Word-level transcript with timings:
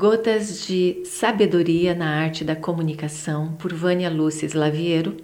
Gotas 0.00 0.66
de 0.66 1.04
Sabedoria 1.04 1.94
na 1.94 2.22
Arte 2.22 2.42
da 2.42 2.56
Comunicação, 2.56 3.52
por 3.56 3.70
Vânia 3.74 4.08
Lúcia 4.08 4.46
Slaviero. 4.46 5.18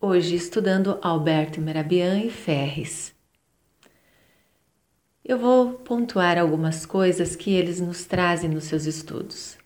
Hoje 0.00 0.36
estudando 0.36 1.00
Alberto 1.02 1.60
Merabian 1.60 2.20
e 2.20 2.30
Ferres. 2.30 3.12
Eu 5.24 5.36
vou 5.36 5.72
pontuar 5.72 6.38
algumas 6.38 6.86
coisas 6.86 7.34
que 7.34 7.50
eles 7.50 7.80
nos 7.80 8.04
trazem 8.04 8.48
nos 8.48 8.66
seus 8.66 8.84
estudos. 8.84 9.58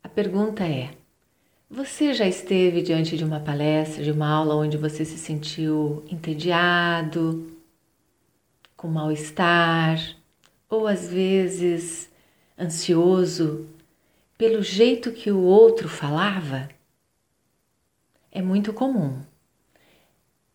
A 0.00 0.08
pergunta 0.08 0.62
é: 0.62 0.90
você 1.68 2.14
já 2.14 2.28
esteve 2.28 2.82
diante 2.82 3.16
de 3.16 3.24
uma 3.24 3.40
palestra, 3.40 4.04
de 4.04 4.12
uma 4.12 4.28
aula 4.28 4.54
onde 4.54 4.76
você 4.76 5.04
se 5.04 5.18
sentiu 5.18 6.04
entediado, 6.08 7.50
com 8.76 8.86
mal-estar, 8.86 9.98
ou 10.70 10.86
às 10.86 11.08
vezes 11.08 12.13
ansioso 12.58 13.68
pelo 14.36 14.62
jeito 14.62 15.12
que 15.12 15.30
o 15.30 15.40
outro 15.40 15.88
falava? 15.88 16.68
É 18.30 18.42
muito 18.42 18.72
comum. 18.72 19.20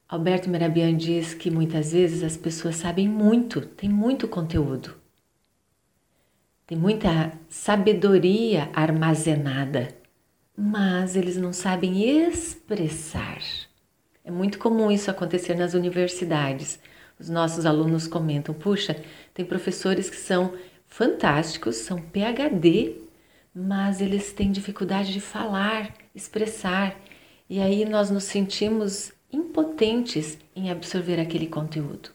Alberto 0.07 0.49
Merabian 0.49 0.97
diz 0.97 1.33
que 1.33 1.51
muitas 1.51 1.91
vezes 1.91 2.23
as 2.23 2.35
pessoas 2.35 2.77
sabem 2.77 3.07
muito, 3.07 3.61
tem 3.61 3.89
muito 3.89 4.27
conteúdo, 4.27 4.95
tem 6.65 6.77
muita 6.77 7.31
sabedoria 7.47 8.69
armazenada, 8.73 9.95
mas 10.57 11.15
eles 11.15 11.37
não 11.37 11.53
sabem 11.53 12.27
expressar. 12.27 13.39
É 14.23 14.31
muito 14.31 14.59
comum 14.59 14.91
isso 14.91 15.09
acontecer 15.09 15.55
nas 15.55 15.73
universidades. 15.73 16.79
Os 17.19 17.29
nossos 17.29 17.65
alunos 17.65 18.07
comentam: 18.07 18.53
puxa, 18.53 18.95
tem 19.33 19.45
professores 19.45 20.09
que 20.09 20.17
são 20.17 20.53
fantásticos, 20.89 21.77
são 21.77 22.01
PhD, 22.01 22.95
mas 23.55 24.01
eles 24.01 24.33
têm 24.33 24.51
dificuldade 24.51 25.13
de 25.13 25.21
falar, 25.21 25.93
expressar, 26.13 26.99
e 27.49 27.59
aí 27.59 27.85
nós 27.85 28.09
nos 28.09 28.25
sentimos 28.25 29.13
impotentes 29.31 30.37
em 30.55 30.69
absorver 30.69 31.19
aquele 31.19 31.47
conteúdo. 31.47 32.09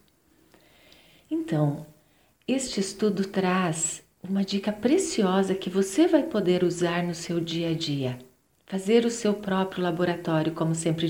Então, 1.30 1.86
este 2.46 2.80
estudo 2.80 3.26
traz 3.26 4.02
uma 4.22 4.44
dica 4.44 4.72
preciosa 4.72 5.54
que 5.54 5.70
você 5.70 6.06
vai 6.06 6.22
poder 6.22 6.62
usar 6.64 7.02
no 7.02 7.14
seu 7.14 7.40
dia 7.40 7.70
a 7.70 7.74
dia. 7.74 8.18
Fazer 8.66 9.04
o 9.04 9.10
seu 9.10 9.34
próprio 9.34 9.82
laboratório, 9.82 10.52
como 10.52 10.74
sempre 10.74 11.08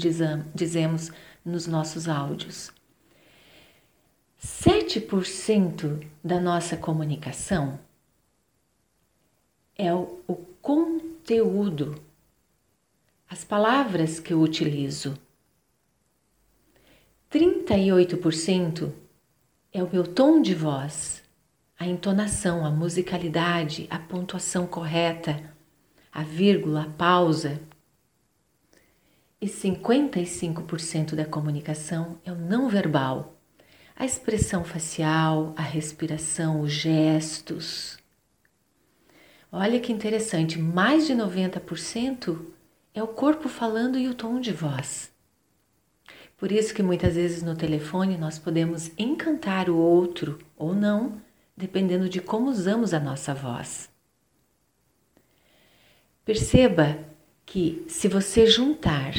dizemos 0.54 1.10
nos 1.44 1.66
nossos 1.66 2.08
áudios. 2.08 2.72
7% 4.84 6.06
da 6.22 6.38
nossa 6.38 6.76
comunicação 6.76 7.78
é 9.76 9.92
o, 9.92 10.20
o 10.28 10.34
conteúdo, 10.60 12.00
as 13.28 13.42
palavras 13.44 14.20
que 14.20 14.32
eu 14.32 14.40
utilizo. 14.40 15.18
38% 17.30 18.92
é 19.72 19.82
o 19.82 19.90
meu 19.90 20.06
tom 20.06 20.40
de 20.40 20.54
voz, 20.54 21.22
a 21.78 21.86
entonação, 21.86 22.64
a 22.64 22.70
musicalidade, 22.70 23.86
a 23.90 23.98
pontuação 23.98 24.66
correta, 24.66 25.52
a 26.12 26.22
vírgula, 26.22 26.82
a 26.82 26.90
pausa. 26.90 27.60
E 29.40 29.46
55% 29.46 31.14
da 31.14 31.24
comunicação 31.24 32.18
é 32.24 32.30
o 32.30 32.36
não 32.36 32.68
verbal 32.68 33.34
a 33.96 34.04
expressão 34.04 34.64
facial, 34.64 35.54
a 35.56 35.62
respiração, 35.62 36.60
os 36.60 36.72
gestos. 36.72 37.96
Olha 39.50 39.78
que 39.78 39.92
interessante, 39.92 40.58
mais 40.58 41.06
de 41.06 41.14
90% 41.14 42.44
é 42.92 43.02
o 43.02 43.08
corpo 43.08 43.48
falando 43.48 43.96
e 43.96 44.08
o 44.08 44.14
tom 44.14 44.40
de 44.40 44.52
voz. 44.52 45.12
Por 46.36 46.50
isso 46.50 46.74
que 46.74 46.82
muitas 46.82 47.14
vezes 47.14 47.42
no 47.42 47.56
telefone 47.56 48.18
nós 48.18 48.38
podemos 48.38 48.90
encantar 48.98 49.70
o 49.70 49.76
outro 49.76 50.38
ou 50.56 50.74
não, 50.74 51.20
dependendo 51.56 52.08
de 52.08 52.20
como 52.20 52.50
usamos 52.50 52.92
a 52.92 52.98
nossa 52.98 53.32
voz. 53.32 53.88
Perceba 56.24 56.98
que 57.46 57.84
se 57.88 58.08
você 58.08 58.46
juntar 58.46 59.12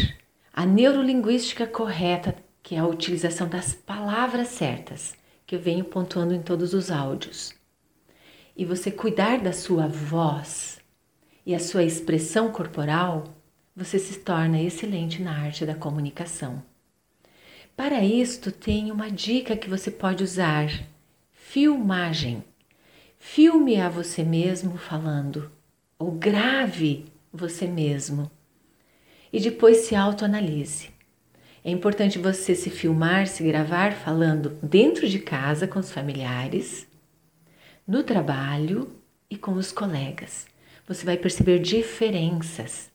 a 0.52 0.66
neurolinguística 0.66 1.66
correta 1.66 2.36
que 2.66 2.74
é 2.74 2.80
a 2.80 2.88
utilização 2.88 3.48
das 3.48 3.76
palavras 3.76 4.48
certas, 4.48 5.14
que 5.46 5.56
eu 5.56 5.59
venho 5.59 5.86
pontuando 5.86 6.34
em 6.34 6.42
todos 6.42 6.74
os 6.74 6.90
áudios. 6.90 7.53
E 8.58 8.66
você 8.66 8.90
cuidar 8.90 9.38
da 9.38 9.53
sua 9.53 9.88
voz 9.88 10.80
e 11.46 11.54
a 11.54 11.59
sua 11.59 11.84
expressão 11.84 12.52
corporal, 12.52 13.25
você 13.75 14.00
se 14.00 14.18
torna 14.18 14.59
excelente 14.59 15.22
na 15.22 15.44
arte 15.44 15.64
da 15.64 15.75
comunicação. 15.75 16.64
Para 17.78 18.04
isto, 18.04 18.52
tem 18.52 18.92
uma 18.92 19.12
dica 19.12 19.56
que 19.56 19.70
você 19.70 19.92
pode 19.92 20.24
usar: 20.24 20.68
filmagem. 21.34 22.44
Filme 23.20 23.80
a 23.80 23.90
você 23.90 24.24
mesmo 24.24 24.75
falando, 24.75 25.52
ou 26.00 26.14
grave 26.14 27.06
você 27.31 27.68
mesmo, 27.68 28.31
e 29.31 29.40
depois 29.40 29.78
se 29.86 29.96
autoanalise. 29.96 30.94
É 31.68 31.72
importante 31.72 32.20
você 32.20 32.53
se 32.53 32.70
filmar, 32.70 33.26
se 33.26 33.44
gravar 33.44 33.94
falando 33.94 34.56
dentro 34.62 35.09
de 35.09 35.18
casa 35.18 35.68
com 35.68 35.80
os 35.80 35.92
familiares, 35.92 36.86
no 37.88 38.03
trabalho 38.03 38.88
e 39.28 39.36
com 39.36 39.53
os 39.53 39.72
colegas. 39.72 40.46
Você 40.88 41.04
vai 41.04 41.18
perceber 41.18 41.58
diferenças 41.58 42.92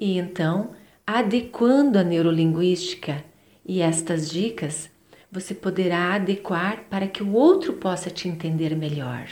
e 0.00 0.16
então, 0.16 0.70
adequando 1.04 1.98
a 1.98 2.04
neurolinguística 2.04 3.24
e 3.66 3.82
estas 3.82 4.30
dicas, 4.30 4.88
você 5.28 5.52
poderá 5.52 6.14
adequar 6.14 6.84
para 6.88 7.08
que 7.08 7.20
o 7.20 7.32
outro 7.32 7.72
possa 7.72 8.10
te 8.10 8.28
entender 8.28 8.76
melhor. 8.76 9.26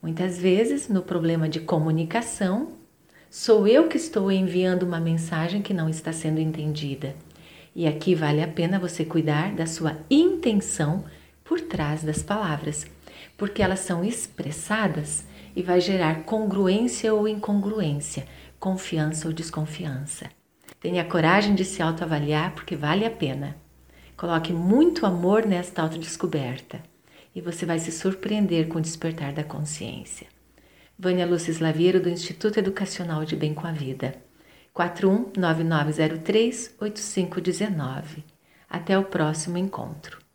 Muitas 0.00 0.38
vezes, 0.38 0.88
no 0.88 1.02
problema 1.02 1.48
de 1.48 1.58
comunicação, 1.58 2.74
sou 3.28 3.66
eu 3.66 3.88
que 3.88 3.96
estou 3.96 4.30
enviando 4.30 4.84
uma 4.84 5.00
mensagem 5.00 5.60
que 5.60 5.74
não 5.74 5.88
está 5.88 6.12
sendo 6.12 6.38
entendida. 6.38 7.16
E 7.74 7.86
aqui 7.86 8.14
vale 8.14 8.42
a 8.42 8.48
pena 8.48 8.78
você 8.78 9.04
cuidar 9.04 9.54
da 9.54 9.66
sua 9.66 9.96
intenção 10.10 11.04
por 11.44 11.60
trás 11.60 12.02
das 12.02 12.22
palavras, 12.22 12.86
porque 13.36 13.62
elas 13.62 13.80
são 13.80 14.04
expressadas 14.04 15.24
e 15.54 15.62
vai 15.62 15.80
gerar 15.80 16.24
congruência 16.24 17.12
ou 17.12 17.26
incongruência, 17.26 18.26
confiança 18.58 19.26
ou 19.26 19.34
desconfiança. 19.34 20.30
Tenha 20.80 21.04
coragem 21.04 21.54
de 21.54 21.64
se 21.64 21.82
autoavaliar 21.82 22.52
porque 22.54 22.76
vale 22.76 23.04
a 23.04 23.10
pena. 23.10 23.56
Coloque 24.16 24.52
muito 24.52 25.06
amor 25.06 25.46
nesta 25.46 25.82
autodescoberta 25.82 26.80
e 27.34 27.40
você 27.40 27.64
vai 27.64 27.78
se 27.78 27.92
surpreender 27.92 28.68
com 28.68 28.78
o 28.78 28.82
despertar 28.82 29.32
da 29.32 29.44
consciência. 29.44 30.26
Vânia 30.98 31.26
Lúcia 31.26 31.50
Slaviero, 31.50 32.00
do 32.00 32.10
Instituto 32.10 32.58
Educacional 32.58 33.24
de 33.24 33.34
Bem 33.34 33.54
com 33.54 33.66
a 33.66 33.72
Vida. 33.72 34.14
41 34.72 35.32
9903 35.36 36.76
8519. 36.80 38.24
Até 38.68 38.98
o 38.98 39.04
próximo 39.04 39.58
encontro. 39.58 40.29